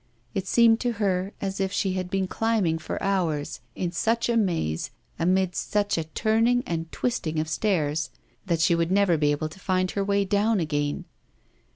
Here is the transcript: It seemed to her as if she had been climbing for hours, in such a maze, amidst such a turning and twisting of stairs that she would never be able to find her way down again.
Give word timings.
It 0.33 0.47
seemed 0.47 0.79
to 0.79 0.93
her 0.93 1.31
as 1.41 1.59
if 1.59 1.71
she 1.71 1.93
had 1.93 2.09
been 2.09 2.27
climbing 2.27 2.79
for 2.79 2.99
hours, 3.03 3.59
in 3.75 3.91
such 3.91 4.29
a 4.29 4.35
maze, 4.35 4.89
amidst 5.19 5.69
such 5.69 5.95
a 5.95 6.05
turning 6.05 6.63
and 6.65 6.91
twisting 6.91 7.39
of 7.39 7.47
stairs 7.47 8.09
that 8.47 8.61
she 8.61 8.73
would 8.73 8.91
never 8.91 9.15
be 9.15 9.29
able 9.29 9.49
to 9.49 9.59
find 9.59 9.91
her 9.91 10.03
way 10.03 10.25
down 10.25 10.59
again. 10.59 11.05